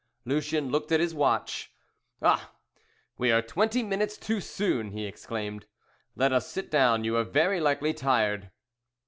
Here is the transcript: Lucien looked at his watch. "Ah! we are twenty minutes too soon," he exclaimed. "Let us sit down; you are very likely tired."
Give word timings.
Lucien 0.25 0.71
looked 0.71 0.91
at 0.91 0.99
his 0.99 1.13
watch. 1.13 1.71
"Ah! 2.23 2.55
we 3.19 3.31
are 3.31 3.43
twenty 3.43 3.83
minutes 3.83 4.17
too 4.17 4.41
soon," 4.41 4.93
he 4.93 5.05
exclaimed. 5.05 5.67
"Let 6.15 6.33
us 6.33 6.49
sit 6.51 6.71
down; 6.71 7.03
you 7.03 7.15
are 7.17 7.23
very 7.23 7.59
likely 7.59 7.93
tired." 7.93 8.49